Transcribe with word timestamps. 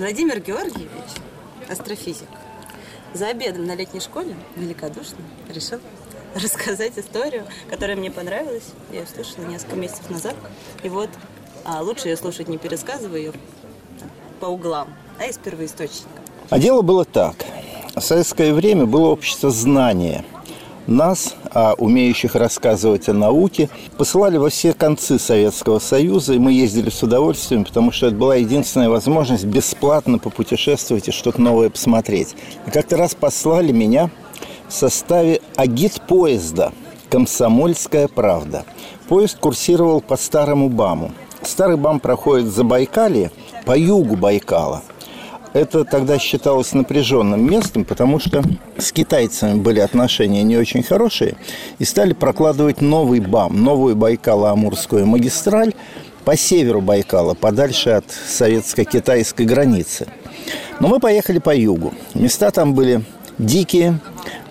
Владимир 0.00 0.40
Георгиевич, 0.40 0.88
астрофизик, 1.68 2.26
за 3.12 3.26
обедом 3.26 3.66
на 3.66 3.74
летней 3.74 4.00
школе 4.00 4.34
великодушно 4.56 5.18
решил 5.54 5.78
рассказать 6.34 6.98
историю, 6.98 7.44
которая 7.68 7.98
мне 7.98 8.10
понравилась. 8.10 8.62
Я 8.90 9.00
ее 9.00 9.06
слушала 9.06 9.44
несколько 9.44 9.76
месяцев 9.76 10.08
назад. 10.08 10.36
И 10.82 10.88
вот 10.88 11.10
а 11.66 11.82
лучше 11.82 12.08
ее 12.08 12.16
слушать 12.16 12.48
не 12.48 12.56
пересказывая 12.56 13.18
ее 13.18 13.32
по 14.40 14.46
углам, 14.46 14.88
а 15.18 15.26
из 15.26 15.36
первоисточника. 15.36 16.08
А 16.48 16.58
дело 16.58 16.80
было 16.80 17.04
так. 17.04 17.36
В 17.94 18.00
советское 18.00 18.54
время 18.54 18.86
было 18.86 19.08
общество 19.08 19.50
знания– 19.50 20.24
нас, 20.86 21.34
а 21.52 21.74
умеющих 21.76 22.34
рассказывать 22.34 23.08
о 23.08 23.12
науке, 23.12 23.68
посылали 23.96 24.36
во 24.36 24.50
все 24.50 24.72
концы 24.72 25.18
Советского 25.18 25.78
Союза, 25.78 26.34
и 26.34 26.38
мы 26.38 26.52
ездили 26.52 26.90
с 26.90 27.02
удовольствием, 27.02 27.64
потому 27.64 27.92
что 27.92 28.06
это 28.06 28.16
была 28.16 28.36
единственная 28.36 28.88
возможность 28.88 29.44
бесплатно 29.44 30.18
попутешествовать 30.18 31.08
и 31.08 31.12
что-то 31.12 31.40
новое 31.40 31.70
посмотреть. 31.70 32.34
И 32.66 32.70
как-то 32.70 32.96
раз 32.96 33.14
послали 33.14 33.72
меня 33.72 34.10
в 34.68 34.72
составе 34.72 35.40
агит-поезда 35.56 36.72
«Комсомольская 37.08 38.08
правда». 38.08 38.64
Поезд 39.08 39.38
курсировал 39.38 40.00
по 40.00 40.16
Старому 40.16 40.68
БАМу. 40.68 41.12
Старый 41.42 41.76
БАМ 41.76 41.98
проходит 42.00 42.46
за 42.46 42.62
Байкалье, 42.62 43.32
по 43.66 43.76
югу 43.76 44.16
Байкала– 44.16 44.82
это 45.52 45.84
тогда 45.84 46.18
считалось 46.18 46.72
напряженным 46.72 47.44
местом, 47.48 47.84
потому 47.84 48.20
что 48.20 48.42
с 48.78 48.92
китайцами 48.92 49.58
были 49.58 49.80
отношения 49.80 50.42
не 50.42 50.56
очень 50.56 50.82
хорошие, 50.82 51.36
и 51.78 51.84
стали 51.84 52.12
прокладывать 52.12 52.80
новый 52.80 53.20
БАМ, 53.20 53.62
новую 53.62 53.96
Байкало-Амурскую 53.96 55.04
магистраль 55.06 55.74
по 56.24 56.36
северу 56.36 56.80
Байкала, 56.80 57.34
подальше 57.34 57.90
от 57.90 58.04
советско-китайской 58.10 59.46
границы. 59.46 60.06
Но 60.78 60.88
мы 60.88 61.00
поехали 61.00 61.38
по 61.38 61.54
югу. 61.54 61.94
Места 62.14 62.50
там 62.50 62.74
были 62.74 63.02
дикие, 63.38 63.98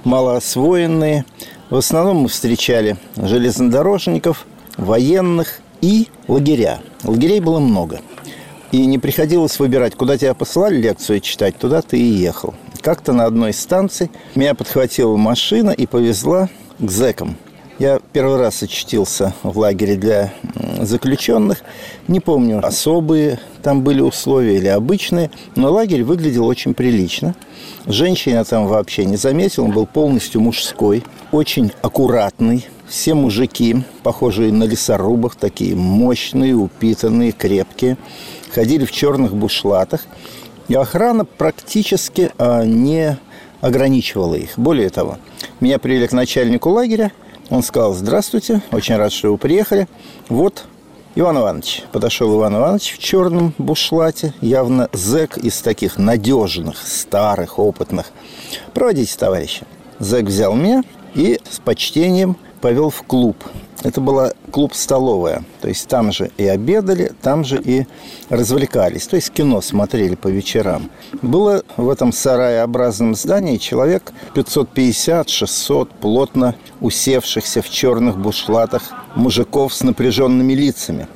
малоосвоенные. 0.04 1.26
В 1.70 1.78
основном 1.78 2.18
мы 2.18 2.30
встречали 2.30 2.98
железнодорожников, 3.16 4.46
военных 4.78 5.60
и 5.82 6.08
лагеря. 6.28 6.80
Лагерей 7.04 7.40
было 7.40 7.60
много– 7.60 8.02
и 8.72 8.86
не 8.86 8.98
приходилось 8.98 9.60
выбирать, 9.60 9.96
куда 9.96 10.18
тебя 10.18 10.34
посылали 10.34 10.78
лекцию 10.78 11.20
читать, 11.22 11.58
туда 11.58 11.82
ты 11.82 12.00
и 12.00 12.04
ехал. 12.04 12.54
Как-то 12.82 13.14
на 13.14 13.26
одной 13.26 13.52
из 13.52 13.60
станций 13.60 14.10
меня 14.36 14.56
подхватила 14.56 15.16
машина 15.18 15.72
и 15.72 15.86
повезла 15.86 16.50
к 16.80 16.90
зэкам. 16.90 17.36
Я 17.78 18.00
первый 18.14 18.38
раз 18.38 18.62
очутился 18.62 19.34
в 19.44 19.58
лагере 19.58 19.96
для 19.96 20.34
заключенных. 20.86 21.60
Не 22.08 22.20
помню, 22.20 22.66
особые 22.66 23.40
там 23.64 23.84
были 23.84 24.02
условия 24.02 24.58
или 24.58 24.68
обычные, 24.68 25.32
но 25.56 25.72
лагерь 25.72 26.04
выглядел 26.04 26.46
очень 26.46 26.74
прилично. 26.74 27.36
Женщин 27.86 28.44
там 28.46 28.68
вообще 28.68 29.06
не 29.06 29.18
заметил, 29.18 29.66
он 29.66 29.72
был 29.72 29.86
полностью 29.86 30.42
мужской, 30.42 31.04
очень 31.32 31.72
аккуратный. 31.82 32.68
Все 32.88 33.14
мужики, 33.14 33.84
похожие 34.02 34.52
на 34.52 34.64
лесорубах, 34.64 35.36
такие 35.36 35.76
мощные, 35.76 36.56
упитанные, 36.56 37.32
крепкие 37.32 37.98
ходили 38.52 38.86
в 38.86 38.92
черных 38.92 39.34
бушлатах, 39.34 40.06
и 40.68 40.76
охрана 40.76 41.26
практически 41.26 42.32
а, 42.38 42.64
не 42.66 43.18
ограничивала 43.62 44.36
их. 44.36 44.58
Более 44.58 44.90
того, 44.90 45.18
меня 45.60 45.80
привели 45.80 46.08
к 46.08 46.12
начальнику 46.12 46.70
лагеря, 46.70 47.12
он 47.50 47.64
сказал, 47.64 47.94
здравствуйте, 47.94 48.62
очень 48.72 48.96
рад, 48.96 49.12
что 49.12 49.32
вы 49.32 49.38
приехали. 49.38 49.88
Вот 50.30 50.66
Иван 51.16 51.38
Иванович. 51.38 51.84
Подошел 51.92 52.34
Иван 52.38 52.56
Иванович 52.56 52.94
в 52.94 53.00
черном 53.00 53.54
бушлате, 53.58 54.34
явно 54.42 54.90
зэк 54.94 55.38
из 55.38 55.60
таких 55.62 55.98
надежных, 55.98 56.78
старых, 56.78 57.60
опытных. 57.60 58.08
Проводите, 58.74 59.18
товарища. 59.18 59.66
Зэк 60.00 60.26
взял 60.26 60.54
меня 60.54 60.84
и 61.16 61.40
с 61.50 61.60
почтением 61.60 62.38
повел 62.62 62.90
в 62.90 63.02
клуб. 63.04 63.36
Это 63.82 64.02
была 64.02 64.34
клуб-столовая. 64.52 65.44
То 65.62 65.70
есть 65.70 65.88
там 65.88 66.12
же 66.12 66.32
и 66.38 66.46
обедали, 66.46 67.14
там 67.22 67.46
же 67.46 67.62
и 67.64 67.86
развлекались. 68.30 69.08
То 69.08 69.16
есть 69.16 69.32
кино 69.32 69.62
смотрели 69.62 70.16
по 70.16 70.28
вечерам. 70.28 70.90
Было 71.22 71.64
в 71.78 71.90
этом 71.90 72.12
сараеобразном 72.12 73.16
здании 73.16 73.58
человек 73.58 74.12
550-600 74.36 75.90
плотно 76.02 76.56
усевшихся 76.82 77.62
в 77.62 77.70
черных 77.70 78.18
бушлатах 78.18 78.84
мужиков 79.16 79.74
с 79.74 79.82
напряженными 79.82 80.54
лицами. 80.54 81.08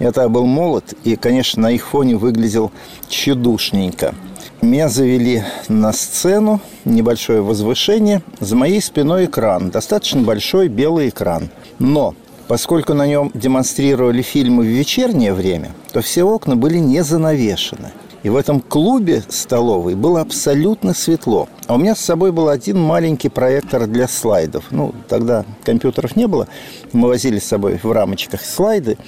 Я 0.00 0.10
тогда 0.10 0.28
был 0.28 0.46
молод 0.46 0.94
и, 1.04 1.14
конечно, 1.14 1.62
на 1.62 1.70
их 1.70 1.86
фоне 1.86 2.16
выглядел 2.16 2.72
чудушненько– 3.08 4.14
меня 4.62 4.90
завели 4.90 5.42
на 5.68 5.90
сцену, 5.92 6.60
небольшое 6.84 7.40
возвышение. 7.40 8.20
За 8.40 8.56
моей 8.56 8.82
спиной 8.82 9.24
экран, 9.24 9.70
достаточно 9.70 10.20
большой 10.20 10.68
белый 10.68 11.08
экран. 11.08 11.48
Но 11.78 12.14
поскольку 12.46 12.92
на 12.92 13.06
нем 13.06 13.30
демонстрировали 13.32 14.20
фильмы 14.20 14.64
в 14.64 14.66
вечернее 14.66 15.32
время, 15.32 15.70
то 15.92 16.02
все 16.02 16.24
окна 16.24 16.56
были 16.56 16.76
не 16.76 17.02
занавешены. 17.02 17.92
И 18.22 18.28
в 18.28 18.36
этом 18.36 18.60
клубе 18.60 19.22
столовой 19.28 19.94
было 19.94 20.20
абсолютно 20.20 20.92
светло. 20.92 21.48
А 21.66 21.74
у 21.74 21.78
меня 21.78 21.94
с 21.94 22.00
собой 22.00 22.32
был 22.32 22.48
один 22.48 22.78
маленький 22.78 23.30
проектор 23.30 23.86
для 23.86 24.08
слайдов. 24.08 24.64
Ну, 24.70 24.94
тогда 25.08 25.44
компьютеров 25.64 26.16
не 26.16 26.26
было. 26.26 26.46
Мы 26.92 27.08
возили 27.08 27.38
с 27.38 27.44
собой 27.44 27.80
в 27.82 27.90
рамочках 27.90 28.42
слайды 28.42 28.98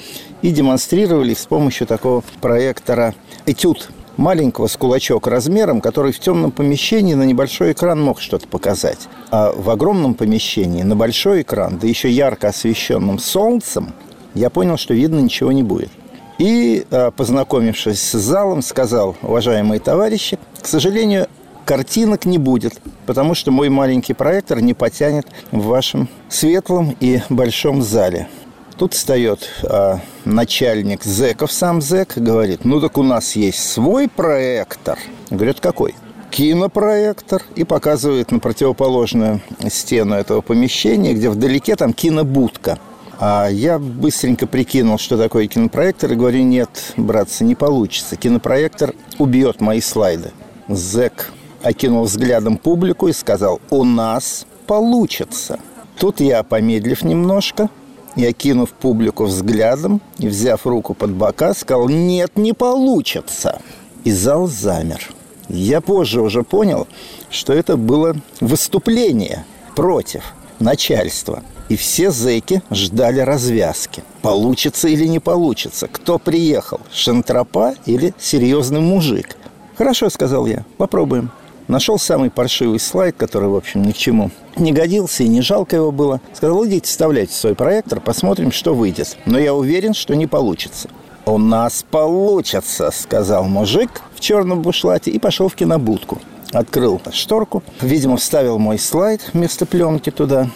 и 0.40 0.50
демонстрировали 0.50 1.34
с 1.34 1.44
помощью 1.44 1.86
такого 1.86 2.22
проектора 2.40 3.14
«Этюд» 3.44 3.90
маленького 4.16 4.66
с 4.66 4.76
кулачок 4.76 5.26
размером, 5.26 5.80
который 5.80 6.12
в 6.12 6.18
темном 6.18 6.50
помещении 6.50 7.14
на 7.14 7.24
небольшой 7.24 7.72
экран 7.72 8.00
мог 8.00 8.20
что-то 8.20 8.46
показать. 8.48 9.08
А 9.30 9.52
в 9.52 9.68
огромном 9.70 10.14
помещении 10.14 10.82
на 10.82 10.96
большой 10.96 11.42
экран, 11.42 11.78
да 11.78 11.86
еще 11.86 12.10
ярко 12.10 12.48
освещенным 12.48 13.18
солнцем, 13.18 13.92
я 14.34 14.50
понял, 14.50 14.76
что 14.76 14.94
видно 14.94 15.18
ничего 15.18 15.52
не 15.52 15.62
будет. 15.62 15.90
И, 16.38 16.86
а, 16.90 17.10
познакомившись 17.10 18.00
с 18.00 18.12
залом, 18.12 18.62
сказал, 18.62 19.16
уважаемые 19.22 19.80
товарищи, 19.80 20.38
к 20.60 20.66
сожалению, 20.66 21.28
картинок 21.64 22.24
не 22.24 22.38
будет, 22.38 22.74
потому 23.06 23.34
что 23.34 23.50
мой 23.50 23.68
маленький 23.68 24.14
проектор 24.14 24.60
не 24.60 24.74
потянет 24.74 25.26
в 25.50 25.64
вашем 25.66 26.08
светлом 26.28 26.96
и 27.00 27.20
большом 27.28 27.82
зале. 27.82 28.28
Тут 28.76 28.94
встает 28.94 29.48
а, 29.64 30.00
начальник 30.24 31.04
зэков, 31.04 31.52
сам 31.52 31.80
зэк, 31.80 32.14
говорит, 32.16 32.64
ну 32.64 32.80
так 32.80 32.98
у 32.98 33.02
нас 33.02 33.36
есть 33.36 33.70
свой 33.70 34.08
проектор. 34.08 34.98
Говорит, 35.30 35.60
какой? 35.60 35.94
кинопроектор 36.32 37.42
и 37.54 37.62
показывает 37.62 38.30
на 38.30 38.38
противоположную 38.38 39.42
стену 39.68 40.14
этого 40.14 40.40
помещения, 40.40 41.12
где 41.12 41.28
вдалеке 41.28 41.76
там 41.76 41.92
кинобудка. 41.92 42.78
А 43.24 43.46
я 43.46 43.78
быстренько 43.78 44.48
прикинул, 44.48 44.98
что 44.98 45.16
такое 45.16 45.46
кинопроектор, 45.46 46.10
и 46.10 46.16
говорю, 46.16 46.42
нет, 46.42 46.92
братцы, 46.96 47.44
не 47.44 47.54
получится. 47.54 48.16
Кинопроектор 48.16 48.96
убьет 49.16 49.60
мои 49.60 49.80
слайды. 49.80 50.32
Зэк 50.66 51.30
окинул 51.62 52.02
взглядом 52.02 52.56
публику 52.56 53.06
и 53.06 53.12
сказал, 53.12 53.60
у 53.70 53.84
нас 53.84 54.44
получится. 54.66 55.60
Тут 56.00 56.18
я, 56.20 56.42
помедлив 56.42 57.04
немножко, 57.04 57.70
и, 58.16 58.26
окинув 58.26 58.70
публику 58.70 59.26
взглядом 59.26 60.00
и 60.18 60.26
взяв 60.26 60.66
руку 60.66 60.92
под 60.92 61.12
бока, 61.12 61.54
сказал 61.54 61.88
«Нет, 61.88 62.36
не 62.36 62.52
получится!» 62.52 63.62
И 64.02 64.10
зал 64.10 64.48
замер. 64.48 65.12
Я 65.48 65.80
позже 65.80 66.20
уже 66.20 66.42
понял, 66.42 66.88
что 67.30 67.52
это 67.52 67.76
было 67.76 68.16
выступление 68.40 69.44
против 69.76 70.34
начальства. 70.58 71.44
И 71.68 71.76
все 71.76 72.10
зэки 72.10 72.62
ждали 72.70 73.20
развязки. 73.20 74.02
Получится 74.20 74.88
или 74.88 75.06
не 75.06 75.20
получится? 75.20 75.88
Кто 75.88 76.18
приехал? 76.18 76.80
Шантропа 76.92 77.74
или 77.86 78.14
серьезный 78.18 78.80
мужик? 78.80 79.36
«Хорошо»,— 79.76 80.10
сказал 80.10 80.46
я,— 80.46 80.64
«попробуем». 80.76 81.30
Нашел 81.68 81.98
самый 81.98 82.30
паршивый 82.30 82.80
слайд, 82.80 83.16
который, 83.16 83.48
в 83.48 83.56
общем, 83.56 83.82
ни 83.82 83.92
к 83.92 83.96
чему 83.96 84.30
не 84.56 84.72
годился 84.72 85.22
и 85.22 85.28
не 85.28 85.40
жалко 85.40 85.76
его 85.76 85.92
было. 85.92 86.20
Сказал, 86.34 86.66
идите, 86.66 86.86
вставляйте 86.86 87.32
свой 87.32 87.54
проектор, 87.54 88.00
посмотрим, 88.00 88.52
что 88.52 88.74
выйдет. 88.74 89.16
Но 89.26 89.38
я 89.38 89.54
уверен, 89.54 89.94
что 89.94 90.14
не 90.14 90.26
получится. 90.26 90.90
«У 91.24 91.38
нас 91.38 91.84
получится»,— 91.88 92.90
сказал 92.92 93.44
мужик 93.44 94.02
в 94.14 94.20
черном 94.20 94.60
бушлате 94.60 95.12
и 95.12 95.20
пошел 95.20 95.48
в 95.48 95.54
кинобудку. 95.54 96.18
Открыл 96.52 97.00
шторку, 97.12 97.62
видимо, 97.80 98.16
вставил 98.16 98.58
мой 98.58 98.78
слайд 98.78 99.30
вместо 99.32 99.64
пленки 99.64 100.10
туда 100.10 100.50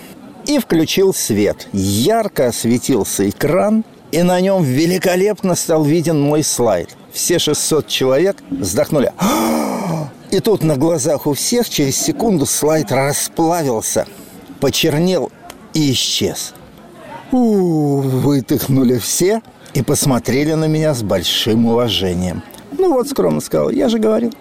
и 0.47 0.59
включил 0.59 1.13
свет. 1.13 1.69
Ярко 1.73 2.49
осветился 2.49 3.29
экран, 3.29 3.85
и 4.13 4.23
на 4.23 4.41
нем 4.41 4.63
великолепно 4.63 5.55
стал 5.55 5.85
виден 5.85 6.21
мой 6.21 6.43
слайд. 6.43 6.97
Все 7.13 7.39
600 7.39 7.87
человек 7.87 8.37
вздохнули. 8.51 9.13
И 10.31 10.41
тут 10.41 10.65
на 10.65 10.77
глазах 10.77 11.27
у 11.27 11.35
всех 11.35 11.69
через 11.69 11.97
секунду 11.97 12.47
слайд 12.47 12.91
расплавился, 12.91 14.07
почернел 14.61 15.31
и 15.73 15.93
исчез. 15.93 16.53
У, 17.31 18.01
выдохнули 18.01 18.99
все 18.99 19.41
и 19.73 19.83
посмотрели 19.83 20.55
на 20.55 20.65
меня 20.67 20.95
с 20.95 21.03
большим 21.03 21.67
уважением. 21.67 22.43
Ну 22.73 22.93
вот, 22.93 23.09
скромно 23.09 23.41
сказал, 23.41 23.71
я 23.71 23.89
же 23.89 23.99
говорил. 23.99 24.33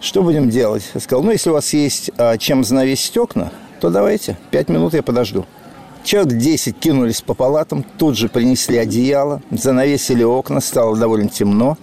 Что 0.00 0.22
будем 0.22 0.50
делать? 0.50 0.84
Я 0.94 1.00
сказал, 1.00 1.22
ну, 1.24 1.30
если 1.30 1.48
у 1.50 1.54
вас 1.54 1.72
есть 1.72 2.10
а, 2.18 2.36
чем 2.36 2.62
занавесить 2.62 3.16
окна, 3.16 3.50
то 3.80 3.90
давайте, 3.90 4.36
пять 4.50 4.68
минут 4.68 4.94
я 4.94 5.02
подожду. 5.02 5.44
Человек 6.04 6.34
10 6.34 6.78
кинулись 6.78 7.20
по 7.20 7.34
палатам, 7.34 7.84
тут 7.98 8.16
же 8.16 8.28
принесли 8.28 8.78
одеяло, 8.78 9.42
занавесили 9.50 10.22
окна, 10.22 10.60
стало 10.60 10.96
довольно 10.96 11.28
темно. 11.28 11.76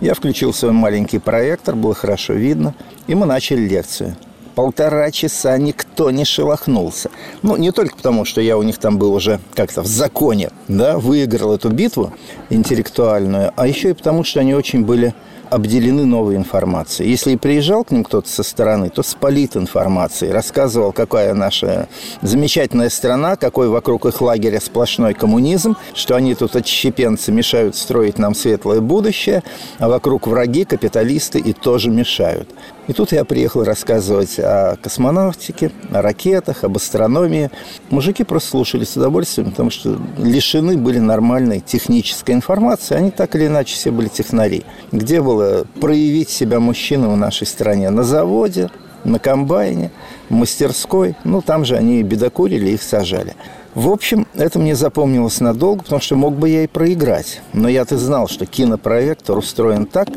Я 0.00 0.14
включил 0.14 0.54
свой 0.54 0.72
маленький 0.72 1.18
проектор, 1.18 1.74
было 1.74 1.94
хорошо 1.94 2.34
видно, 2.34 2.74
и 3.08 3.14
мы 3.14 3.26
начали 3.26 3.60
лекцию. 3.66 4.16
Полтора 4.54 5.10
часа 5.10 5.58
никто 5.58 6.10
не 6.10 6.24
шелохнулся. 6.24 7.10
Ну, 7.42 7.56
не 7.56 7.72
только 7.72 7.96
потому, 7.96 8.24
что 8.24 8.40
я 8.40 8.56
у 8.56 8.62
них 8.62 8.78
там 8.78 8.98
был 8.98 9.12
уже 9.12 9.40
как-то 9.54 9.82
в 9.82 9.86
законе, 9.86 10.50
да, 10.68 10.98
выиграл 10.98 11.54
эту 11.54 11.70
битву 11.70 12.12
интеллектуальную, 12.50 13.52
а 13.56 13.66
еще 13.66 13.90
и 13.90 13.94
потому, 13.94 14.22
что 14.22 14.40
они 14.40 14.54
очень 14.54 14.84
были 14.84 15.14
обделены 15.50 16.04
новой 16.06 16.36
информацией. 16.36 17.10
Если 17.10 17.32
и 17.32 17.36
приезжал 17.36 17.84
к 17.84 17.90
ним 17.90 18.04
кто-то 18.04 18.28
со 18.28 18.42
стороны, 18.42 18.88
то 18.88 19.02
спалит 19.02 19.56
информацией, 19.56 20.32
рассказывал, 20.32 20.92
какая 20.92 21.34
наша 21.34 21.88
замечательная 22.22 22.88
страна, 22.88 23.36
какой 23.36 23.68
вокруг 23.68 24.06
их 24.06 24.20
лагеря 24.20 24.60
сплошной 24.60 25.14
коммунизм, 25.14 25.76
что 25.94 26.14
они 26.14 26.34
тут 26.34 26.56
отщепенцы 26.56 27.32
мешают 27.32 27.76
строить 27.76 28.18
нам 28.18 28.34
светлое 28.34 28.80
будущее, 28.80 29.42
а 29.78 29.88
вокруг 29.88 30.26
враги, 30.26 30.64
капиталисты 30.64 31.38
и 31.38 31.52
тоже 31.52 31.90
мешают. 31.90 32.48
И 32.90 32.92
тут 32.92 33.12
я 33.12 33.24
приехал 33.24 33.62
рассказывать 33.62 34.40
о 34.40 34.76
космонавтике, 34.82 35.70
о 35.92 36.02
ракетах, 36.02 36.64
об 36.64 36.76
астрономии. 36.76 37.48
Мужики 37.88 38.24
просто 38.24 38.50
слушали 38.50 38.82
с 38.82 38.96
удовольствием, 38.96 39.50
потому 39.50 39.70
что 39.70 39.96
лишены 40.18 40.76
были 40.76 40.98
нормальной 40.98 41.60
технической 41.60 42.34
информации. 42.34 42.96
Они 42.96 43.12
так 43.12 43.36
или 43.36 43.46
иначе 43.46 43.76
все 43.76 43.92
были 43.92 44.08
технари. 44.08 44.64
Где 44.90 45.22
было 45.22 45.66
проявить 45.80 46.30
себя 46.30 46.58
мужчина 46.58 47.08
в 47.08 47.16
нашей 47.16 47.46
стране? 47.46 47.90
На 47.90 48.02
заводе, 48.02 48.70
на 49.04 49.20
комбайне, 49.20 49.92
в 50.28 50.34
мастерской. 50.34 51.14
Ну, 51.22 51.42
там 51.42 51.64
же 51.64 51.76
они 51.76 52.02
бедокурили, 52.02 52.70
их 52.70 52.82
сажали. 52.82 53.36
В 53.76 53.88
общем, 53.88 54.26
это 54.34 54.58
мне 54.58 54.74
запомнилось 54.74 55.38
надолго, 55.38 55.84
потому 55.84 56.00
что 56.00 56.16
мог 56.16 56.34
бы 56.34 56.48
я 56.48 56.64
и 56.64 56.66
проиграть. 56.66 57.40
Но 57.52 57.68
я-то 57.68 57.96
знал, 57.98 58.26
что 58.26 58.46
кинопроектор 58.46 59.38
устроен 59.38 59.86
так, 59.86 60.08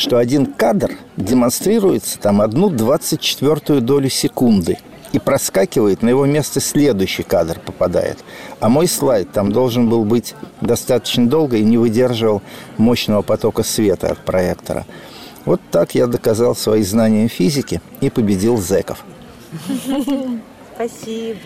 что 0.00 0.16
один 0.16 0.46
кадр 0.46 0.92
демонстрируется 1.18 2.18
там 2.18 2.40
одну 2.40 2.70
двадцать 2.70 3.20
четвертую 3.20 3.82
долю 3.82 4.08
секунды 4.08 4.78
и 5.12 5.18
проскакивает, 5.18 6.02
на 6.02 6.08
его 6.08 6.24
место 6.24 6.60
следующий 6.60 7.22
кадр 7.22 7.60
попадает. 7.60 8.18
А 8.60 8.70
мой 8.70 8.88
слайд 8.88 9.30
там 9.30 9.52
должен 9.52 9.90
был 9.90 10.04
быть 10.04 10.34
достаточно 10.62 11.28
долго 11.28 11.58
и 11.58 11.64
не 11.64 11.76
выдерживал 11.76 12.40
мощного 12.78 13.20
потока 13.20 13.62
света 13.62 14.12
от 14.12 14.18
проектора. 14.24 14.86
Вот 15.44 15.60
так 15.70 15.94
я 15.94 16.06
доказал 16.06 16.56
свои 16.56 16.82
знания 16.82 17.28
физики 17.28 17.82
и 18.00 18.08
победил 18.08 18.56
зеков. 18.56 19.04
Спасибо. 20.74 21.40